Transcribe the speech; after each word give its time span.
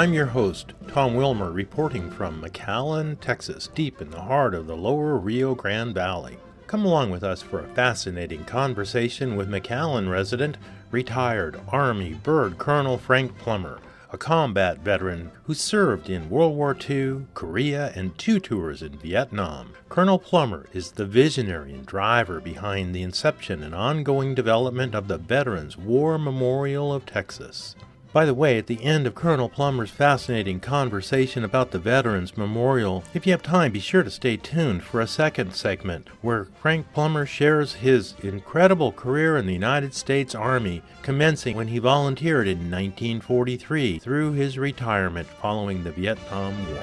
I'm 0.00 0.14
your 0.14 0.24
host, 0.24 0.72
Tom 0.88 1.14
Wilmer, 1.14 1.52
reporting 1.52 2.10
from 2.10 2.40
McAllen, 2.40 3.20
Texas, 3.20 3.68
deep 3.74 4.00
in 4.00 4.08
the 4.08 4.22
heart 4.22 4.54
of 4.54 4.66
the 4.66 4.74
lower 4.74 5.18
Rio 5.18 5.54
Grande 5.54 5.92
Valley. 5.92 6.38
Come 6.66 6.86
along 6.86 7.10
with 7.10 7.22
us 7.22 7.42
for 7.42 7.60
a 7.60 7.74
fascinating 7.74 8.46
conversation 8.46 9.36
with 9.36 9.50
McAllen 9.50 10.10
resident, 10.10 10.56
retired 10.90 11.60
Army 11.68 12.14
Bird 12.14 12.56
Colonel 12.56 12.96
Frank 12.96 13.36
Plummer, 13.36 13.78
a 14.10 14.16
combat 14.16 14.78
veteran 14.78 15.32
who 15.42 15.52
served 15.52 16.08
in 16.08 16.30
World 16.30 16.56
War 16.56 16.74
II, 16.88 17.26
Korea, 17.34 17.92
and 17.94 18.16
two 18.16 18.40
tours 18.40 18.80
in 18.80 18.96
Vietnam. 18.96 19.74
Colonel 19.90 20.18
Plummer 20.18 20.64
is 20.72 20.92
the 20.92 21.04
visionary 21.04 21.74
and 21.74 21.84
driver 21.84 22.40
behind 22.40 22.94
the 22.94 23.02
inception 23.02 23.62
and 23.62 23.74
ongoing 23.74 24.34
development 24.34 24.94
of 24.94 25.08
the 25.08 25.18
Veterans 25.18 25.76
War 25.76 26.16
Memorial 26.16 26.90
of 26.90 27.04
Texas. 27.04 27.76
By 28.12 28.24
the 28.24 28.34
way, 28.34 28.58
at 28.58 28.66
the 28.66 28.82
end 28.82 29.06
of 29.06 29.14
Colonel 29.14 29.48
Plummer's 29.48 29.92
fascinating 29.92 30.58
conversation 30.58 31.44
about 31.44 31.70
the 31.70 31.78
Veterans 31.78 32.36
Memorial, 32.36 33.04
if 33.14 33.24
you 33.24 33.32
have 33.32 33.42
time, 33.42 33.70
be 33.70 33.78
sure 33.78 34.02
to 34.02 34.10
stay 34.10 34.36
tuned 34.36 34.82
for 34.82 35.00
a 35.00 35.06
second 35.06 35.54
segment 35.54 36.08
where 36.20 36.48
Frank 36.60 36.92
Plummer 36.92 37.24
shares 37.24 37.74
his 37.74 38.14
incredible 38.20 38.90
career 38.90 39.36
in 39.36 39.46
the 39.46 39.52
United 39.52 39.94
States 39.94 40.34
Army, 40.34 40.82
commencing 41.02 41.56
when 41.56 41.68
he 41.68 41.78
volunteered 41.78 42.48
in 42.48 42.68
1943 42.68 44.00
through 44.00 44.32
his 44.32 44.58
retirement 44.58 45.28
following 45.28 45.84
the 45.84 45.92
Vietnam 45.92 46.56
War. 46.66 46.82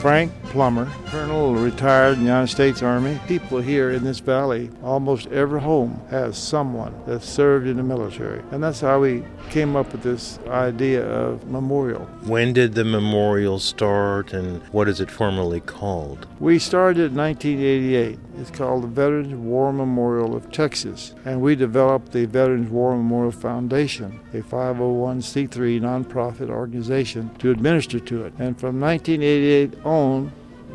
Frank 0.00 0.32
Plummer, 0.52 0.86
Colonel, 1.06 1.54
retired 1.54 2.18
in 2.18 2.18
the 2.18 2.26
United 2.26 2.48
States 2.48 2.82
Army. 2.82 3.18
People 3.26 3.58
here 3.58 3.90
in 3.90 4.04
this 4.04 4.18
valley, 4.18 4.68
almost 4.82 5.26
every 5.28 5.62
home 5.62 5.98
has 6.10 6.36
someone 6.36 6.94
that 7.06 7.22
served 7.22 7.66
in 7.66 7.78
the 7.78 7.82
military. 7.82 8.42
And 8.50 8.62
that's 8.62 8.82
how 8.82 9.00
we 9.00 9.24
came 9.48 9.76
up 9.76 9.90
with 9.92 10.02
this 10.02 10.38
idea 10.48 11.08
of 11.08 11.48
memorial. 11.48 12.04
When 12.26 12.52
did 12.52 12.74
the 12.74 12.84
memorial 12.84 13.60
start 13.60 14.34
and 14.34 14.60
what 14.72 14.88
is 14.88 15.00
it 15.00 15.10
formally 15.10 15.60
called? 15.60 16.26
We 16.38 16.58
started 16.58 17.12
in 17.12 17.16
1988. 17.16 18.18
It's 18.38 18.50
called 18.50 18.82
the 18.82 18.88
Veterans 18.88 19.34
War 19.34 19.72
Memorial 19.72 20.36
of 20.36 20.52
Texas. 20.52 21.14
And 21.24 21.40
we 21.40 21.56
developed 21.56 22.12
the 22.12 22.26
Veterans 22.26 22.68
War 22.68 22.94
Memorial 22.94 23.32
Foundation, 23.32 24.20
a 24.34 24.42
501c3 24.42 25.80
nonprofit 25.80 26.50
organization, 26.50 27.34
to 27.36 27.50
administer 27.50 27.98
to 28.00 28.26
it. 28.26 28.34
And 28.38 28.60
from 28.60 28.78
1988 28.78 29.86
on, 29.86 30.30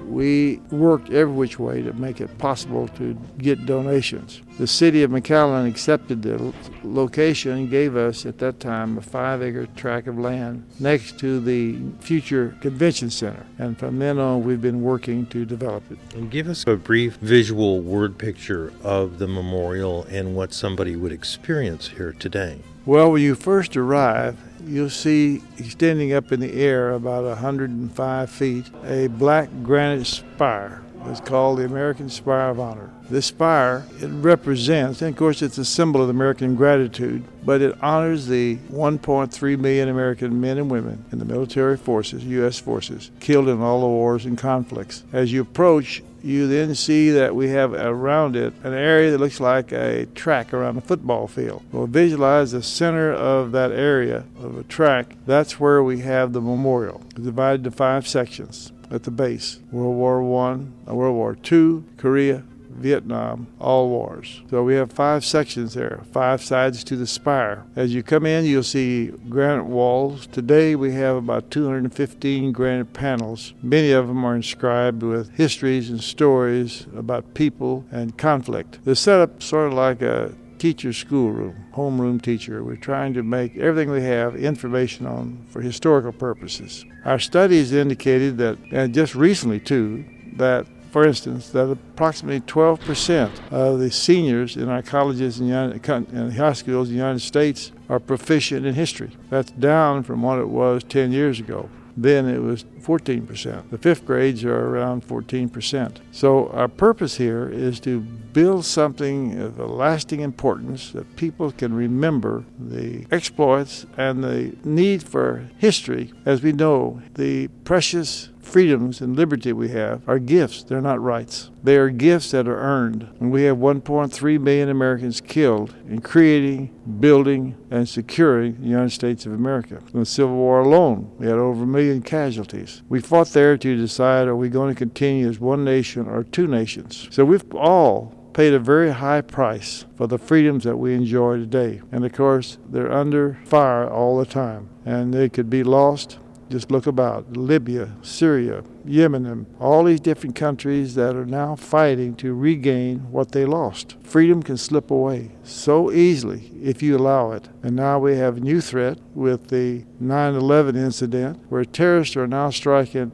we 0.06 0.58
worked 0.72 1.12
every 1.12 1.34
which 1.34 1.60
way 1.60 1.82
to 1.82 1.94
make 1.94 2.22
it 2.22 2.38
possible 2.38 2.88
to 2.90 3.18
get 3.38 3.66
donations. 3.66 4.42
The 4.58 4.68
city 4.68 5.04
of 5.04 5.12
McAllen 5.12 5.70
accepted 5.70 6.24
the 6.24 6.54
location 6.84 7.52
and 7.52 7.70
gave 7.70 7.96
us 7.96 8.26
at 8.26 8.40
that 8.40 8.60
time 8.60 8.98
a 8.98 9.02
five 9.02 9.42
acre 9.44 9.68
tract 9.76 10.08
of 10.08 10.18
land 10.18 10.66
next 10.80 11.20
to 11.20 11.40
the 11.40 11.78
future 12.00 12.56
convention 12.62 13.10
center. 13.10 13.46
And 13.60 13.78
from 13.78 14.00
then 14.00 14.18
on, 14.18 14.44
we've 14.44 14.62
been 14.62 14.82
working 14.82 15.28
to 15.28 15.46
develop 15.46 15.84
it. 15.92 16.00
And 16.16 16.32
give 16.32 16.48
us 16.48 16.64
a 16.66 16.76
brief 16.76 17.18
visual 17.18 17.82
word 17.82 18.18
picture 18.18 18.74
of 18.84 19.20
the 19.20 19.28
memorial 19.28 20.06
and 20.10 20.36
what 20.36 20.54
somebody 20.54 20.96
would 20.96 21.12
experience 21.12 21.90
here 21.90 22.14
today. 22.14 22.62
Well, 22.86 23.12
when 23.12 23.22
you 23.22 23.36
first 23.36 23.76
arrive, 23.76 24.38
you'll 24.68 24.90
see 24.90 25.42
extending 25.58 26.14
up 26.14 26.32
in 26.32 26.40
the 26.40 26.54
air 26.54 26.92
about 26.92 27.24
105 27.24 28.30
feet 28.30 28.66
a 28.84 29.08
black 29.08 29.50
granite 29.64 30.06
spire. 30.06 30.82
It's 31.06 31.22
called 31.22 31.60
the 31.60 31.66
American 31.66 32.10
Spire 32.10 32.50
of 32.50 32.60
Honor. 32.60 32.90
This 33.10 33.28
spire, 33.28 33.86
it 34.02 34.08
represents, 34.08 35.02
and 35.02 35.12
of 35.12 35.18
course 35.18 35.42
it's 35.42 35.58
a 35.58 35.64
symbol 35.64 36.02
of 36.02 36.10
American 36.10 36.56
gratitude, 36.56 37.24
but 37.46 37.62
it 37.62 37.78
honors 37.82 38.28
the 38.28 38.58
1.3 38.70 39.60
million 39.60 39.88
American 39.88 40.42
men 40.42 40.58
and 40.58 40.70
women 40.70 41.06
in 41.14 41.20
the 41.20 41.26
military 41.26 41.78
forces, 41.78 42.26
U.S. 42.26 42.60
forces, 42.60 43.12
killed 43.22 43.48
in 43.48 43.62
all 43.62 43.80
the 43.80 43.88
wars 43.88 44.26
and 44.26 44.38
conflicts. 44.38 45.06
As 45.14 45.32
you 45.32 45.42
approach, 45.42 46.04
you 46.24 46.48
then 46.48 46.76
see 46.76 47.12
that 47.12 47.36
we 47.36 47.50
have 47.50 47.74
around 47.74 48.36
it 48.36 48.54
an 48.64 48.74
area 48.74 49.12
that 49.12 49.20
looks 49.20 49.40
like 49.40 49.72
a 49.72 50.06
track 50.08 50.54
around 50.54 50.78
a 50.78 50.82
football 50.82 51.28
field. 51.28 51.64
We'll 51.72 51.88
visualize 51.88 52.52
the 52.52 52.64
center 52.64 53.14
of 53.14 53.52
that 53.52 53.72
area 53.72 54.26
of 54.40 54.58
a 54.58 54.64
track. 54.64 55.16
That's 55.26 55.60
where 55.60 55.84
we 55.84 56.00
have 56.00 56.34
the 56.34 56.42
memorial, 56.42 57.04
divided 57.16 57.66
into 57.66 57.72
five 57.72 58.08
sections 58.08 58.72
at 58.90 59.04
the 59.04 59.12
base 59.12 59.60
World 59.72 59.96
War 59.96 60.24
One, 60.24 60.74
World 60.86 61.16
War 61.16 61.36
Two, 61.36 61.84
Korea, 61.98 62.44
Vietnam, 62.78 63.48
all 63.60 63.90
wars. 63.90 64.42
So 64.50 64.64
we 64.64 64.76
have 64.76 64.92
five 64.92 65.26
sections 65.26 65.74
there, 65.74 66.02
five 66.12 66.42
sides 66.44 66.84
to 66.86 66.96
the 66.96 67.08
spire. 67.08 67.66
As 67.76 67.94
you 67.94 68.04
come 68.04 68.26
in, 68.26 68.46
you'll 68.46 68.64
see 68.64 69.08
granite 69.30 69.66
walls. 69.66 70.28
Today 70.28 70.76
we 70.76 70.94
have 70.94 71.16
about 71.16 71.52
215 71.52 72.52
granite 72.52 72.94
panels. 72.94 73.54
Many 73.62 73.92
of 73.92 74.08
them 74.08 74.24
are 74.24 74.36
inscribed 74.36 75.04
with 75.04 75.36
histories 75.36 75.90
and 75.90 76.02
stories 76.02 76.86
about 76.96 77.34
people 77.34 77.86
and 77.92 78.18
conflict. 78.18 78.80
They're 78.86 78.96
set 78.96 79.20
up 79.20 79.42
sort 79.42 79.68
of 79.68 79.74
like 79.74 80.02
a 80.02 80.34
teacher 80.58 80.94
schoolroom, 80.94 81.56
homeroom 81.74 82.22
teacher. 82.22 82.64
We're 82.64 82.76
trying 82.76 83.14
to 83.14 83.24
make 83.24 83.56
everything 83.58 83.92
we 83.92 84.02
have 84.02 84.36
information 84.36 85.06
on 85.06 85.46
for 85.50 85.62
historical 85.62 86.12
purposes. 86.12 86.86
Our 87.06 87.20
studies 87.20 87.74
indicated 87.74 88.38
that, 88.38 88.58
and 88.72 88.94
just 88.94 89.16
recently 89.16 89.60
too, 89.60 90.06
that 90.38 90.68
for 90.92 91.06
instance, 91.06 91.50
that 91.50 91.70
approximately 91.70 92.42
12% 92.42 93.52
of 93.52 93.80
the 93.80 93.92
seniors 93.92 94.56
in 94.58 94.70
our 94.70 94.82
colleges 94.82 95.40
and, 95.40 96.34
high 96.34 96.54
schools 96.54 96.90
in 96.90 96.96
the 96.96 97.00
United 97.00 97.22
States 97.22 97.72
are 97.90 98.00
proficient 98.00 98.66
in 98.66 98.74
history. 98.74 99.12
That's 99.30 99.52
down 99.52 100.04
from 100.04 100.22
what 100.22 100.40
it 100.40 100.50
was 100.50 100.84
10 100.84 101.12
years 101.12 101.40
ago. 101.40 101.70
Then 102.00 102.30
it 102.30 102.40
was 102.44 102.64
14%. 102.82 103.72
The 103.72 103.78
fifth 103.80 104.06
grades 104.06 104.46
are 104.46 104.56
around 104.56 105.08
14%. 105.08 105.98
So 106.12 106.48
our 106.50 106.68
purpose 106.68 107.18
here 107.18 107.50
is 107.50 107.80
to 107.82 108.00
build 108.00 108.66
something 108.66 109.42
of 109.42 109.58
lasting 109.58 110.20
importance 110.20 110.92
that 110.92 111.16
people 111.16 111.52
can 111.52 111.74
remember 111.74 112.46
the 112.60 113.08
exploits 113.10 113.88
and 113.98 114.24
the 114.24 114.56
need 114.64 115.02
for 115.02 115.50
history. 115.58 116.14
As 116.24 116.44
we 116.44 116.52
know, 116.52 117.02
the 117.16 117.48
precious 117.64 118.30
freedoms 118.48 119.02
and 119.02 119.16
liberty 119.16 119.54
we 119.54 119.70
have 119.70 120.08
are 120.08 120.20
gifts, 120.20 120.64
they're 120.64 120.82
not 120.82 121.02
rights. 121.02 121.52
They 121.64 121.76
are 121.76 121.90
gifts 121.90 122.32
that 122.32 122.48
are 122.48 122.58
earned. 122.58 123.08
And 123.20 123.32
we 123.32 123.44
have 123.44 123.58
1.3 123.58 124.40
million 124.42 124.70
Americans 124.70 125.22
killed 125.22 125.76
in 125.88 126.02
creating, 126.02 126.74
building, 127.00 127.56
and 127.70 127.88
securing 127.88 128.62
the 128.62 128.68
United 128.68 128.92
States 128.92 129.26
of 129.26 129.34
America. 129.34 129.82
In 129.94 130.00
the 130.00 130.06
Civil 130.06 130.36
War 130.36 130.62
alone, 130.62 131.12
we 131.18 131.28
had 131.28 131.36
over 131.36 131.64
a 131.64 131.68
million 131.68 132.02
casualties. 132.02 132.82
We 132.90 133.02
fought 133.02 133.30
there 133.30 133.58
to 133.58 133.78
decide 133.78 134.28
are 134.28 134.36
we 134.36 134.50
going 134.50 134.74
to 134.74 134.80
continue 134.80 135.28
as 135.28 135.40
one 135.40 135.66
nation 135.66 136.08
or 136.08 136.24
two 136.24 136.48
nations. 136.48 137.08
So 137.12 137.26
we've 137.26 137.54
all 137.54 138.14
paid 138.34 138.54
a 138.54 138.60
very 138.60 138.92
high 138.92 139.22
price 139.22 139.86
for 139.96 140.06
the 140.06 140.20
freedoms 140.20 140.64
that 140.64 140.78
we 140.78 140.94
enjoy 140.94 141.38
today. 141.38 141.82
And 141.92 142.06
of 142.06 142.14
course, 142.14 142.60
they're 142.70 142.92
under 142.92 143.40
fire 143.46 143.90
all 143.90 144.18
the 144.18 144.28
time. 144.28 144.70
And 144.86 145.14
they 145.14 145.28
could 145.28 145.50
be 145.50 145.64
lost 145.64 146.20
just 146.50 146.72
look 146.72 146.88
about 146.88 147.36
Libya, 147.36 147.94
Syria, 148.02 148.64
Yemen, 148.86 149.26
and 149.26 149.46
all 149.60 149.84
these 149.84 150.00
different 150.00 150.36
countries 150.36 150.96
that 150.96 151.16
are 151.16 151.26
now 151.26 151.56
fighting 151.56 152.16
to 152.16 152.34
regain 152.34 153.12
what 153.12 153.32
they 153.32 153.46
lost. 153.46 153.96
Freedom 154.02 154.42
can 154.42 154.58
slip 154.58 154.90
away 154.90 155.32
so 155.44 155.92
easily 155.92 156.52
if 156.62 156.82
you 156.82 156.98
allow 156.98 157.32
it. 157.32 157.50
And 157.64 157.76
now 157.76 158.00
we 158.00 158.16
have 158.18 158.38
a 158.38 158.42
new 158.42 158.62
threat 158.62 159.00
with 159.14 159.48
the 159.50 159.84
9 160.00 160.36
11 160.36 160.76
incident 160.76 161.40
where 161.50 161.66
terrorists 161.66 162.16
are 162.16 162.28
now 162.28 162.50
striking 162.50 163.12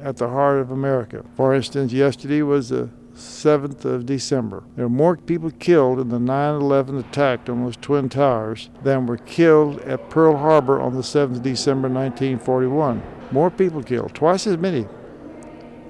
at 0.00 0.16
the 0.16 0.28
heart 0.28 0.60
of 0.60 0.70
America. 0.70 1.24
For 1.36 1.54
instance, 1.54 1.92
yesterday 1.92 2.42
was 2.42 2.68
the 2.68 2.90
7th 3.14 3.84
of 3.84 4.06
December. 4.06 4.62
There 4.76 4.86
were 4.86 4.94
more 4.94 5.16
people 5.16 5.50
killed 5.50 6.00
in 6.00 6.08
the 6.08 6.18
9 6.18 6.54
11 6.60 6.98
attack 6.98 7.48
on 7.48 7.64
those 7.64 7.76
Twin 7.76 8.08
Towers 8.08 8.70
than 8.82 9.06
were 9.06 9.18
killed 9.18 9.80
at 9.80 10.10
Pearl 10.10 10.36
Harbor 10.36 10.80
on 10.80 10.94
the 10.94 11.02
7th 11.02 11.36
of 11.36 11.42
December 11.42 11.88
1941. 11.88 13.02
More 13.30 13.50
people 13.50 13.82
killed, 13.82 14.14
twice 14.14 14.46
as 14.46 14.58
many. 14.58 14.86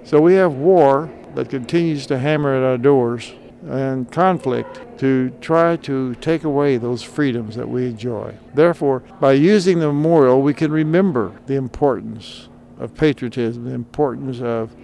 So 0.05 0.21
we 0.21 0.35
have 0.35 0.55
war 0.55 1.11
that 1.35 1.49
continues 1.49 2.07
to 2.07 2.19
hammer 2.19 2.57
at 2.57 2.63
our 2.63 2.79
doors 2.79 3.33
and 3.69 4.11
conflict 4.11 4.99
to 4.99 5.31
try 5.41 5.77
to 5.77 6.15
take 6.17 6.45
away 6.45 6.77
those 6.77 7.03
freedoms 7.03 7.55
that 7.55 7.69
we 7.69 7.87
enjoy. 7.87 8.35
Therefore, 8.55 9.01
by 9.21 9.33
using 9.33 9.79
the 9.79 9.87
memorial, 9.87 10.43
we 10.43 10.55
can 10.55 10.73
remember 10.73 11.33
the 11.47 11.55
importance 11.55 12.49
of 12.79 12.95
patriotism, 12.95 13.65
the 13.65 13.75
importance 13.75 14.41
of 14.41 14.75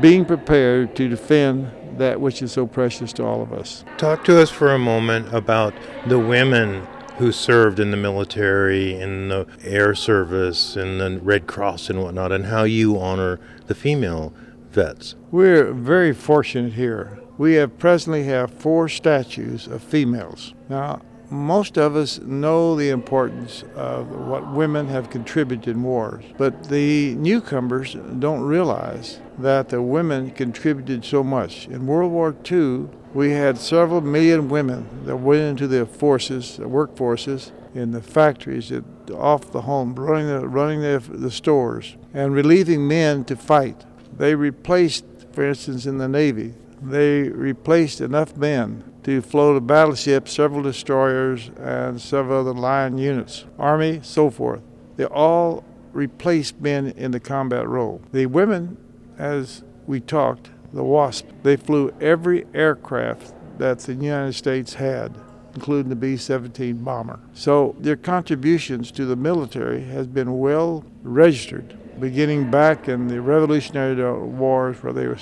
being 0.00 0.24
prepared 0.24 0.94
to 0.96 1.08
defend 1.08 1.70
that 1.98 2.20
which 2.20 2.42
is 2.42 2.52
so 2.52 2.66
precious 2.66 3.12
to 3.14 3.24
all 3.24 3.42
of 3.42 3.52
us. 3.52 3.84
Talk 3.96 4.24
to 4.24 4.40
us 4.40 4.50
for 4.50 4.74
a 4.74 4.78
moment 4.78 5.32
about 5.34 5.74
the 6.06 6.18
women 6.18 6.86
who 7.18 7.32
served 7.32 7.80
in 7.80 7.90
the 7.90 7.96
military, 7.96 8.94
in 8.94 9.28
the 9.28 9.46
air 9.64 9.94
service, 9.94 10.76
in 10.76 10.98
the 10.98 11.18
Red 11.22 11.46
Cross 11.46 11.88
and 11.88 12.02
whatnot, 12.02 12.32
and 12.32 12.46
how 12.46 12.64
you 12.64 12.98
honor 12.98 13.40
the 13.66 13.74
female 13.74 14.34
vets. 14.70 15.14
We're 15.30 15.72
very 15.72 16.12
fortunate 16.12 16.74
here 16.74 17.18
we 17.38 17.54
have 17.54 17.78
presently 17.78 18.24
have 18.24 18.50
four 18.50 18.88
statues 18.88 19.66
of 19.66 19.82
females. 19.82 20.54
Now, 20.68 21.00
most 21.30 21.76
of 21.76 21.96
us 21.96 22.18
know 22.20 22.76
the 22.76 22.90
importance 22.90 23.64
of 23.74 24.10
what 24.10 24.52
women 24.52 24.88
have 24.88 25.10
contributed 25.10 25.68
in 25.68 25.82
wars, 25.82 26.24
but 26.38 26.68
the 26.68 27.14
newcomers 27.16 27.94
don't 28.18 28.42
realize 28.42 29.20
that 29.38 29.68
the 29.68 29.82
women 29.82 30.30
contributed 30.30 31.04
so 31.04 31.22
much. 31.22 31.66
In 31.68 31.86
World 31.86 32.12
War 32.12 32.34
II, 32.50 32.88
we 33.12 33.30
had 33.30 33.58
several 33.58 34.00
million 34.00 34.48
women 34.48 34.88
that 35.04 35.16
went 35.16 35.42
into 35.42 35.66
the 35.66 35.86
forces, 35.86 36.56
the 36.56 36.64
workforces, 36.64 37.52
in 37.74 37.90
the 37.90 38.00
factories, 38.00 38.72
off 39.14 39.52
the 39.52 39.62
home, 39.62 39.94
running 39.94 40.28
the 40.28 40.48
running 40.48 40.80
the, 40.80 41.02
the 41.10 41.30
stores, 41.30 41.96
and 42.14 42.32
relieving 42.34 42.88
men 42.88 43.24
to 43.24 43.36
fight. 43.36 43.84
They 44.16 44.34
replaced, 44.34 45.04
for 45.32 45.44
instance, 45.44 45.84
in 45.84 45.98
the 45.98 46.08
Navy, 46.08 46.54
they 46.80 47.28
replaced 47.28 48.00
enough 48.00 48.36
men 48.36 48.84
to 49.06 49.22
float 49.22 49.56
a 49.56 49.60
battleship, 49.60 50.28
several 50.28 50.62
destroyers, 50.62 51.52
and 51.60 52.00
several 52.00 52.40
other 52.40 52.52
line 52.52 52.98
units, 52.98 53.44
army, 53.56 54.00
so 54.02 54.28
forth. 54.30 54.60
They 54.96 55.04
all 55.04 55.64
replaced 55.92 56.60
men 56.60 56.88
in 56.96 57.12
the 57.12 57.20
combat 57.20 57.68
role. 57.68 58.02
The 58.10 58.26
women, 58.26 58.76
as 59.16 59.62
we 59.86 60.00
talked, 60.00 60.50
the 60.72 60.82
WASP, 60.82 61.24
they 61.44 61.54
flew 61.54 61.94
every 62.00 62.46
aircraft 62.52 63.32
that 63.58 63.78
the 63.78 63.94
United 63.94 64.32
States 64.32 64.74
had 64.74 65.14
including 65.54 65.88
the 65.88 65.96
B-17 65.96 66.84
bomber. 66.84 67.18
So 67.32 67.74
their 67.78 67.96
contributions 67.96 68.90
to 68.90 69.06
the 69.06 69.16
military 69.16 69.84
has 69.84 70.06
been 70.06 70.38
well 70.38 70.84
registered, 71.02 71.74
beginning 71.98 72.50
back 72.50 72.88
in 72.88 73.08
the 73.08 73.22
Revolutionary 73.22 73.94
Wars 74.18 74.82
where 74.82 74.92
they 74.92 75.06
were 75.06 75.18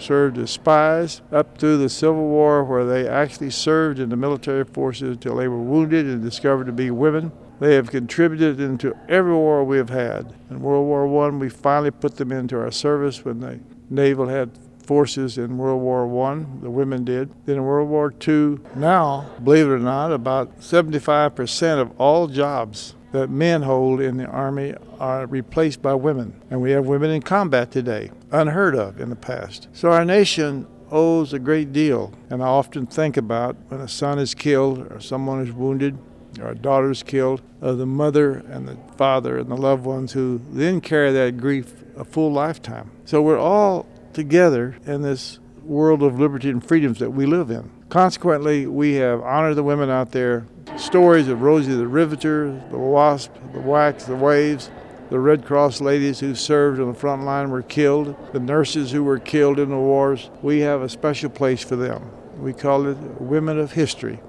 served 0.00 0.38
as 0.38 0.50
spies, 0.50 1.20
up 1.32 1.58
through 1.58 1.78
the 1.78 1.88
Civil 1.88 2.28
War 2.28 2.64
where 2.64 2.84
they 2.84 3.08
actually 3.08 3.50
served 3.50 3.98
in 3.98 4.08
the 4.08 4.16
military 4.16 4.64
forces 4.64 5.10
until 5.10 5.36
they 5.36 5.48
were 5.48 5.62
wounded 5.62 6.06
and 6.06 6.22
discovered 6.22 6.66
to 6.66 6.72
be 6.72 6.90
women. 6.90 7.32
They 7.60 7.74
have 7.74 7.90
contributed 7.90 8.60
into 8.60 8.96
every 9.08 9.32
war 9.32 9.64
we 9.64 9.78
have 9.78 9.90
had. 9.90 10.32
In 10.50 10.60
World 10.60 10.86
War 10.86 11.26
I, 11.26 11.30
we 11.30 11.48
finally 11.48 11.90
put 11.90 12.16
them 12.16 12.30
into 12.30 12.58
our 12.58 12.70
service 12.70 13.24
when 13.24 13.40
the 13.40 13.60
naval 13.90 14.28
had 14.28 14.50
forces 14.88 15.36
in 15.36 15.58
World 15.58 15.82
War 15.82 16.06
One. 16.06 16.60
The 16.62 16.70
women 16.70 17.04
did. 17.04 17.28
Then 17.44 17.56
in 17.56 17.62
World 17.62 17.90
War 17.90 18.10
Two, 18.10 18.64
now, 18.74 19.30
believe 19.44 19.66
it 19.66 19.70
or 19.70 19.78
not, 19.78 20.12
about 20.12 20.60
75% 20.60 21.78
of 21.78 21.92
all 22.00 22.26
jobs 22.26 22.94
that 23.12 23.28
men 23.28 23.62
hold 23.62 24.00
in 24.00 24.16
the 24.16 24.24
Army 24.24 24.74
are 24.98 25.26
replaced 25.26 25.82
by 25.82 25.92
women. 25.92 26.40
And 26.50 26.62
we 26.62 26.70
have 26.70 26.86
women 26.86 27.10
in 27.10 27.20
combat 27.20 27.70
today, 27.70 28.10
unheard 28.32 28.74
of 28.74 28.98
in 28.98 29.10
the 29.10 29.16
past. 29.16 29.68
So 29.74 29.92
our 29.92 30.06
nation 30.06 30.66
owes 30.90 31.34
a 31.34 31.38
great 31.38 31.70
deal. 31.70 32.14
And 32.30 32.42
I 32.42 32.46
often 32.46 32.86
think 32.86 33.18
about 33.18 33.56
when 33.68 33.80
a 33.80 33.88
son 33.88 34.18
is 34.18 34.34
killed 34.34 34.90
or 34.90 35.00
someone 35.00 35.46
is 35.46 35.52
wounded 35.52 35.98
or 36.40 36.50
a 36.50 36.54
daughter 36.54 36.90
is 36.90 37.02
killed, 37.02 37.42
of 37.60 37.76
the 37.78 37.86
mother 37.86 38.32
and 38.34 38.66
the 38.68 38.76
father 38.96 39.38
and 39.38 39.50
the 39.50 39.56
loved 39.56 39.84
ones 39.84 40.12
who 40.12 40.40
then 40.50 40.80
carry 40.80 41.12
that 41.12 41.36
grief 41.36 41.74
a 41.96 42.04
full 42.04 42.32
lifetime. 42.32 42.90
So 43.04 43.20
we're 43.20 43.38
all 43.38 43.86
together 44.12 44.76
in 44.86 45.02
this 45.02 45.38
world 45.62 46.02
of 46.02 46.18
liberty 46.18 46.48
and 46.48 46.64
freedoms 46.64 46.98
that 46.98 47.10
we 47.10 47.26
live 47.26 47.50
in. 47.50 47.70
Consequently, 47.88 48.66
we 48.66 48.94
have 48.94 49.22
honored 49.22 49.56
the 49.56 49.62
women 49.62 49.90
out 49.90 50.12
there. 50.12 50.46
Stories 50.76 51.28
of 51.28 51.42
Rosie 51.42 51.74
the 51.74 51.86
Riveter, 51.86 52.50
the 52.70 52.78
Wasp, 52.78 53.32
the 53.52 53.60
WACs, 53.60 54.06
the 54.06 54.16
Waves, 54.16 54.70
the 55.10 55.18
Red 55.18 55.46
Cross 55.46 55.80
ladies 55.80 56.20
who 56.20 56.34
served 56.34 56.80
on 56.80 56.88
the 56.88 56.98
front 56.98 57.24
line 57.24 57.50
were 57.50 57.62
killed, 57.62 58.14
the 58.32 58.40
nurses 58.40 58.90
who 58.90 59.02
were 59.02 59.18
killed 59.18 59.58
in 59.58 59.70
the 59.70 59.76
wars. 59.76 60.30
We 60.42 60.60
have 60.60 60.82
a 60.82 60.88
special 60.88 61.30
place 61.30 61.64
for 61.64 61.76
them. 61.76 62.10
We 62.38 62.52
call 62.52 62.86
it 62.86 62.98
Women 63.20 63.58
of 63.58 63.72
History, 63.72 64.20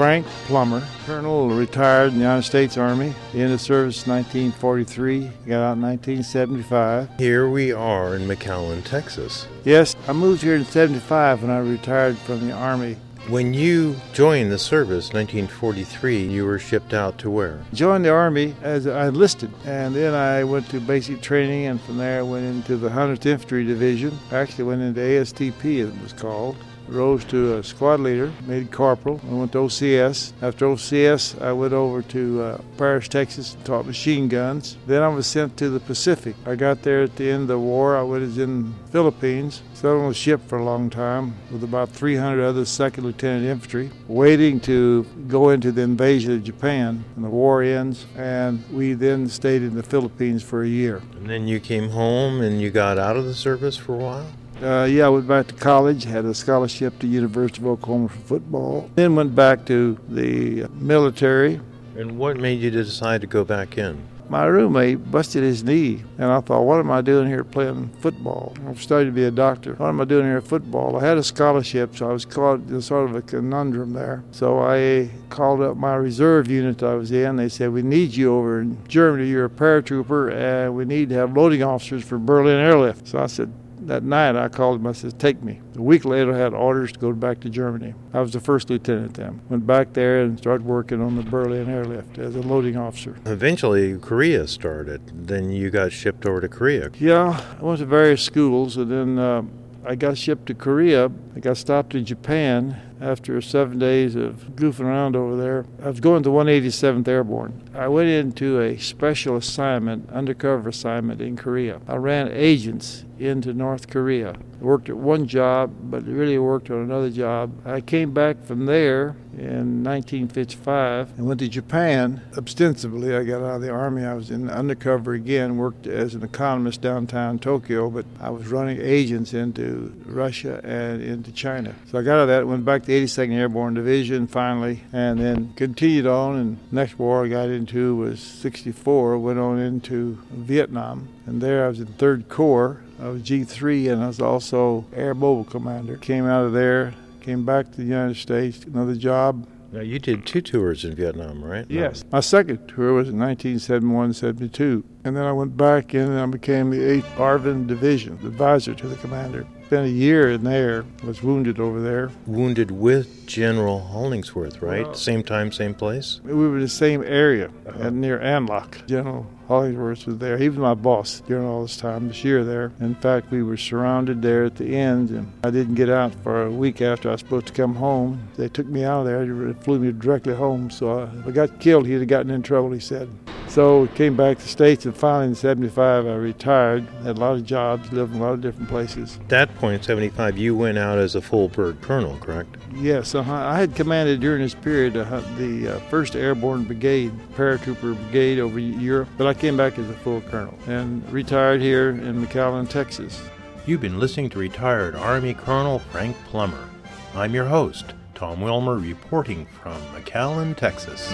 Frank 0.00 0.24
Plummer, 0.46 0.82
Colonel, 1.04 1.50
retired 1.50 2.12
in 2.12 2.14
the 2.14 2.20
United 2.20 2.44
States 2.44 2.78
Army, 2.78 3.12
in 3.34 3.50
the 3.50 3.58
service 3.58 4.06
1943, 4.06 5.30
got 5.46 5.60
out 5.60 5.72
in 5.76 5.82
1975. 5.82 7.10
Here 7.18 7.50
we 7.50 7.70
are 7.72 8.16
in 8.16 8.22
McAllen, 8.26 8.82
Texas. 8.82 9.46
Yes, 9.62 9.96
I 10.08 10.14
moved 10.14 10.40
here 10.40 10.56
in 10.56 10.64
75 10.64 11.42
when 11.42 11.50
I 11.50 11.58
retired 11.58 12.16
from 12.16 12.46
the 12.46 12.52
Army 12.54 12.96
when 13.30 13.54
you 13.54 13.94
joined 14.12 14.50
the 14.50 14.58
service, 14.58 15.12
1943, 15.12 16.24
you 16.24 16.44
were 16.44 16.58
shipped 16.58 16.92
out 16.92 17.16
to 17.18 17.30
where? 17.30 17.60
Joined 17.72 18.04
the 18.04 18.10
Army 18.10 18.56
as 18.60 18.88
I 18.88 19.06
enlisted, 19.06 19.52
and 19.64 19.94
then 19.94 20.14
I 20.14 20.42
went 20.42 20.68
to 20.70 20.80
basic 20.80 21.20
training, 21.20 21.66
and 21.66 21.80
from 21.80 21.98
there 21.98 22.18
I 22.18 22.22
went 22.22 22.44
into 22.44 22.76
the 22.76 22.88
100th 22.88 23.26
Infantry 23.26 23.64
Division. 23.64 24.18
Actually 24.32 24.64
went 24.64 24.82
into 24.82 25.00
ASTP, 25.00 25.82
as 25.82 25.94
it 25.94 26.02
was 26.02 26.12
called 26.12 26.56
rose 26.90 27.24
to 27.26 27.56
a 27.56 27.62
squad 27.62 28.00
leader, 28.00 28.32
made 28.46 28.70
corporal. 28.70 29.20
I 29.28 29.34
went 29.34 29.52
to 29.52 29.58
OCS. 29.58 30.32
After 30.42 30.66
OCS, 30.66 31.40
I 31.40 31.52
went 31.52 31.72
over 31.72 32.02
to 32.02 32.42
uh, 32.42 33.00
Texas, 33.00 33.54
and 33.54 33.64
taught 33.64 33.86
machine 33.86 34.28
guns. 34.28 34.76
Then 34.86 35.02
I 35.02 35.08
was 35.08 35.26
sent 35.26 35.56
to 35.58 35.68
the 35.68 35.80
Pacific. 35.80 36.34
I 36.46 36.54
got 36.56 36.82
there 36.82 37.02
at 37.02 37.16
the 37.16 37.30
end 37.30 37.42
of 37.42 37.48
the 37.48 37.58
war. 37.58 37.96
I 37.96 38.02
was 38.02 38.38
in 38.38 38.74
Philippines, 38.90 39.62
sat 39.74 39.88
on 39.88 40.10
a 40.10 40.14
ship 40.14 40.40
for 40.48 40.58
a 40.58 40.64
long 40.64 40.90
time 40.90 41.34
with 41.50 41.62
about 41.62 41.90
300 41.90 42.42
other 42.42 42.64
second 42.64 43.04
lieutenant 43.04 43.46
infantry, 43.46 43.90
waiting 44.08 44.60
to 44.60 45.04
go 45.28 45.50
into 45.50 45.72
the 45.72 45.82
invasion 45.82 46.32
of 46.32 46.44
Japan. 46.44 47.04
And 47.16 47.24
the 47.24 47.28
war 47.28 47.62
ends, 47.62 48.06
and 48.16 48.64
we 48.70 48.94
then 48.94 49.28
stayed 49.28 49.62
in 49.62 49.74
the 49.74 49.82
Philippines 49.82 50.42
for 50.42 50.62
a 50.62 50.68
year. 50.68 51.02
And 51.16 51.28
then 51.28 51.46
you 51.46 51.60
came 51.60 51.90
home 51.90 52.40
and 52.40 52.60
you 52.60 52.70
got 52.70 52.98
out 52.98 53.16
of 53.16 53.24
the 53.24 53.34
service 53.34 53.76
for 53.76 53.94
a 53.94 53.98
while? 53.98 54.26
Uh, 54.62 54.84
yeah, 54.84 55.06
I 55.06 55.08
went 55.08 55.26
back 55.26 55.46
to 55.46 55.54
college, 55.54 56.04
had 56.04 56.26
a 56.26 56.34
scholarship 56.34 56.98
to 56.98 57.06
the 57.06 57.12
University 57.12 57.62
of 57.62 57.68
Oklahoma 57.68 58.10
for 58.10 58.18
football, 58.18 58.90
then 58.94 59.16
went 59.16 59.34
back 59.34 59.64
to 59.66 59.98
the 60.06 60.66
military. 60.74 61.58
And 61.96 62.18
what 62.18 62.36
made 62.36 62.60
you 62.60 62.70
decide 62.70 63.22
to 63.22 63.26
go 63.26 63.42
back 63.42 63.78
in? 63.78 64.06
My 64.28 64.44
roommate 64.44 65.10
busted 65.10 65.42
his 65.42 65.64
knee, 65.64 66.04
and 66.18 66.30
I 66.30 66.40
thought, 66.40 66.64
what 66.64 66.78
am 66.78 66.90
I 66.90 67.00
doing 67.00 67.26
here 67.26 67.42
playing 67.42 67.88
football? 68.00 68.54
I've 68.68 68.82
studied 68.82 69.06
to 69.06 69.12
be 69.12 69.24
a 69.24 69.30
doctor. 69.30 69.74
What 69.74 69.88
am 69.88 70.00
I 70.00 70.04
doing 70.04 70.26
here 70.26 70.36
at 70.36 70.46
football? 70.46 70.96
I 70.98 71.06
had 71.06 71.16
a 71.16 71.22
scholarship, 71.22 71.96
so 71.96 72.10
I 72.10 72.12
was 72.12 72.26
caught 72.26 72.60
in 72.68 72.82
sort 72.82 73.08
of 73.08 73.16
a 73.16 73.22
conundrum 73.22 73.94
there. 73.94 74.22
So 74.30 74.60
I 74.60 75.10
called 75.30 75.62
up 75.62 75.78
my 75.78 75.94
reserve 75.94 76.48
unit 76.48 76.82
I 76.82 76.94
was 76.94 77.10
in. 77.10 77.36
They 77.36 77.48
said, 77.48 77.72
we 77.72 77.82
need 77.82 78.14
you 78.14 78.34
over 78.34 78.60
in 78.60 78.76
Germany. 78.86 79.26
You're 79.26 79.46
a 79.46 79.50
paratrooper, 79.50 80.32
and 80.32 80.76
we 80.76 80.84
need 80.84 81.08
to 81.08 81.14
have 81.14 81.34
loading 81.34 81.62
officers 81.62 82.04
for 82.04 82.18
Berlin 82.18 82.60
Airlift. 82.60 83.08
So 83.08 83.18
I 83.18 83.26
said, 83.26 83.50
that 83.90 84.04
night 84.04 84.36
I 84.36 84.48
called 84.48 84.78
him. 84.78 84.86
I 84.86 84.92
said, 84.92 85.18
"Take 85.18 85.42
me." 85.42 85.60
A 85.76 85.82
week 85.82 86.04
later, 86.04 86.32
I 86.32 86.38
had 86.38 86.54
orders 86.54 86.92
to 86.92 86.98
go 87.00 87.12
back 87.12 87.40
to 87.40 87.50
Germany. 87.50 87.94
I 88.14 88.20
was 88.20 88.32
the 88.32 88.38
first 88.38 88.70
lieutenant 88.70 89.14
then. 89.14 89.40
Went 89.48 89.66
back 89.66 89.94
there 89.94 90.22
and 90.22 90.38
started 90.38 90.64
working 90.64 91.02
on 91.02 91.16
the 91.16 91.22
Berlin 91.22 91.68
airlift 91.68 92.16
as 92.16 92.36
a 92.36 92.40
loading 92.40 92.76
officer. 92.76 93.16
Eventually, 93.26 93.98
Korea 93.98 94.46
started. 94.46 95.26
Then 95.26 95.50
you 95.50 95.70
got 95.70 95.90
shipped 95.90 96.24
over 96.24 96.40
to 96.40 96.48
Korea. 96.48 96.90
Yeah, 97.00 97.44
I 97.60 97.64
went 97.64 97.80
to 97.80 97.86
various 97.86 98.22
schools, 98.22 98.76
and 98.76 98.90
then 98.90 99.18
uh, 99.18 99.42
I 99.84 99.96
got 99.96 100.16
shipped 100.16 100.46
to 100.46 100.54
Korea. 100.54 101.10
I 101.34 101.40
got 101.40 101.56
stopped 101.56 101.96
in 101.96 102.04
Japan 102.04 102.80
after 103.00 103.40
seven 103.40 103.78
days 103.78 104.14
of 104.14 104.50
goofing 104.56 104.84
around 104.84 105.16
over 105.16 105.36
there. 105.36 105.64
I 105.82 105.88
was 105.88 106.00
going 106.00 106.22
to 106.24 106.30
187th 106.30 107.08
Airborne. 107.08 107.70
I 107.74 107.88
went 107.88 108.08
into 108.08 108.60
a 108.60 108.78
special 108.78 109.36
assignment, 109.36 110.10
undercover 110.10 110.68
assignment 110.68 111.20
in 111.20 111.36
Korea. 111.36 111.80
I 111.88 111.96
ran 111.96 112.30
agents 112.32 113.04
into 113.20 113.52
North 113.52 113.88
Korea. 113.88 114.34
Worked 114.60 114.88
at 114.88 114.96
one 114.96 115.26
job, 115.26 115.72
but 115.82 116.04
really 116.04 116.38
worked 116.38 116.70
on 116.70 116.78
another 116.78 117.10
job. 117.10 117.52
I 117.66 117.80
came 117.80 118.12
back 118.12 118.44
from 118.44 118.66
there 118.66 119.16
in 119.38 119.84
1955 119.84 121.18
and 121.18 121.26
went 121.26 121.40
to 121.40 121.48
Japan. 121.48 122.22
Ostensibly, 122.36 123.14
I 123.14 123.24
got 123.24 123.42
out 123.42 123.56
of 123.56 123.62
the 123.62 123.70
Army. 123.70 124.04
I 124.04 124.14
was 124.14 124.30
in 124.30 124.50
undercover 124.50 125.14
again, 125.14 125.56
worked 125.56 125.86
as 125.86 126.14
an 126.14 126.22
economist 126.22 126.80
downtown 126.80 127.38
Tokyo, 127.38 127.88
but 127.88 128.04
I 128.20 128.30
was 128.30 128.48
running 128.48 128.80
agents 128.80 129.32
into 129.32 129.94
Russia 130.04 130.60
and 130.64 131.02
into 131.02 131.32
China. 131.32 131.74
So 131.90 131.98
I 131.98 132.02
got 132.02 132.14
out 132.14 132.22
of 132.22 132.28
that, 132.28 132.46
went 132.46 132.64
back 132.64 132.84
to 132.84 132.89
82nd 132.90 133.32
Airborne 133.32 133.74
Division 133.74 134.26
finally, 134.26 134.82
and 134.92 135.18
then 135.18 135.52
continued 135.54 136.06
on. 136.06 136.36
And 136.36 136.58
next 136.72 136.98
war 136.98 137.24
I 137.24 137.28
got 137.28 137.48
into 137.48 137.96
was 137.96 138.20
64, 138.20 139.18
went 139.18 139.38
on 139.38 139.58
into 139.58 140.18
Vietnam, 140.30 141.08
and 141.26 141.40
there 141.40 141.64
I 141.64 141.68
was 141.68 141.80
in 141.80 141.86
3rd 141.86 142.28
Corps. 142.28 142.82
I 143.00 143.08
was 143.08 143.22
G3 143.22 143.90
and 143.90 144.04
I 144.04 144.08
was 144.08 144.20
also 144.20 144.84
Air 144.94 145.14
Mobile 145.14 145.44
Commander. 145.44 145.96
Came 145.96 146.26
out 146.26 146.44
of 146.44 146.52
there, 146.52 146.94
came 147.20 147.46
back 147.46 147.70
to 147.70 147.76
the 147.78 147.84
United 147.84 148.16
States, 148.16 148.64
another 148.64 148.94
job. 148.94 149.46
Now, 149.72 149.80
you 149.80 149.98
did 149.98 150.26
two 150.26 150.40
tours 150.40 150.84
in 150.84 150.96
Vietnam, 150.96 151.44
right? 151.44 151.64
Yes. 151.68 152.04
My 152.10 152.20
second 152.20 152.66
tour 152.66 152.92
was 152.92 153.08
in 153.08 153.18
1971 153.18 154.14
72. 154.14 154.84
And 155.04 155.16
then 155.16 155.24
I 155.24 155.32
went 155.32 155.56
back 155.56 155.94
in 155.94 156.10
and 156.10 156.18
I 156.18 156.26
became 156.26 156.70
the 156.70 156.78
8th 156.78 157.14
ARVN 157.14 157.66
Division, 157.68 158.14
advisor 158.14 158.74
to 158.74 158.88
the 158.88 158.96
commander. 158.96 159.46
Spent 159.70 159.86
a 159.86 159.88
year 159.88 160.32
in 160.32 160.42
there, 160.42 160.84
was 161.04 161.22
wounded 161.22 161.60
over 161.60 161.80
there. 161.80 162.10
Wounded 162.26 162.72
with 162.72 163.24
General 163.28 163.78
Hollingsworth, 163.78 164.60
right? 164.60 164.96
Same 164.96 165.22
time, 165.22 165.52
same 165.52 165.74
place? 165.74 166.20
We 166.24 166.34
were 166.34 166.56
in 166.56 166.62
the 166.62 166.68
same 166.68 167.04
area 167.04 167.52
uh-huh. 167.68 167.90
near 167.90 168.18
An 168.18 168.46
Loc. 168.46 168.84
General 168.88 169.30
Hollingsworth 169.46 170.06
was 170.06 170.18
there. 170.18 170.38
He 170.38 170.48
was 170.48 170.58
my 170.58 170.74
boss 170.74 171.22
during 171.28 171.46
all 171.46 171.62
this 171.62 171.76
time, 171.76 172.08
this 172.08 172.24
year 172.24 172.42
there. 172.42 172.72
In 172.80 172.96
fact, 172.96 173.30
we 173.30 173.44
were 173.44 173.56
surrounded 173.56 174.22
there 174.22 174.42
at 174.42 174.56
the 174.56 174.76
end, 174.76 175.10
and 175.10 175.32
I 175.44 175.50
didn't 175.50 175.76
get 175.76 175.88
out 175.88 176.16
for 176.16 176.46
a 176.46 176.50
week 176.50 176.82
after 176.82 177.08
I 177.08 177.12
was 177.12 177.20
supposed 177.20 177.46
to 177.46 177.52
come 177.52 177.76
home. 177.76 178.28
They 178.36 178.48
took 178.48 178.66
me 178.66 178.82
out 178.82 179.02
of 179.02 179.06
there. 179.06 179.24
They 179.24 179.52
flew 179.62 179.78
me 179.78 179.92
directly 179.92 180.34
home. 180.34 180.70
So 180.70 181.02
if 181.02 181.28
I 181.28 181.30
got 181.30 181.60
killed, 181.60 181.86
he'd 181.86 182.00
have 182.00 182.08
gotten 182.08 182.32
in 182.32 182.42
trouble, 182.42 182.72
he 182.72 182.80
said. 182.80 183.08
So 183.50 183.88
came 183.96 184.16
back 184.16 184.38
to 184.38 184.44
the 184.44 184.48
States, 184.48 184.86
and 184.86 184.96
finally 184.96 185.26
in 185.26 185.34
75, 185.34 186.06
I 186.06 186.14
retired. 186.14 186.86
Had 187.02 187.16
a 187.16 187.20
lot 187.20 187.34
of 187.34 187.44
jobs, 187.44 187.90
lived 187.90 188.14
in 188.14 188.20
a 188.20 188.22
lot 188.22 188.34
of 188.34 188.40
different 188.40 188.68
places. 188.68 189.16
At 189.22 189.28
that 189.30 189.54
point, 189.56 189.84
75, 189.84 190.38
you 190.38 190.54
went 190.54 190.78
out 190.78 190.98
as 190.98 191.16
a 191.16 191.20
full 191.20 191.48
bird 191.48 191.80
colonel, 191.80 192.16
correct? 192.18 192.56
Yes. 192.76 193.12
Uh-huh. 193.12 193.32
I 193.32 193.58
had 193.58 193.74
commanded 193.74 194.20
during 194.20 194.42
this 194.42 194.54
period 194.54 194.96
uh, 194.96 195.02
the 195.36 195.66
uh, 195.66 195.80
1st 195.90 196.14
Airborne 196.14 196.62
Brigade, 196.62 197.10
paratrooper 197.34 197.96
brigade 197.96 198.38
over 198.38 198.60
Europe, 198.60 199.08
but 199.18 199.26
I 199.26 199.34
came 199.34 199.56
back 199.56 199.80
as 199.80 199.90
a 199.90 199.94
full 199.94 200.20
colonel 200.20 200.56
and 200.68 201.06
retired 201.10 201.60
here 201.60 201.90
in 201.90 202.24
McAllen, 202.24 202.68
Texas. 202.68 203.20
You've 203.66 203.80
been 203.80 203.98
listening 203.98 204.30
to 204.30 204.38
retired 204.38 204.94
Army 204.94 205.34
Colonel 205.34 205.80
Frank 205.80 206.16
Plummer. 206.26 206.68
I'm 207.16 207.34
your 207.34 207.46
host, 207.46 207.94
Tom 208.14 208.40
Wilmer, 208.40 208.78
reporting 208.78 209.46
from 209.46 209.82
McAllen, 209.92 210.56
Texas. 210.56 211.12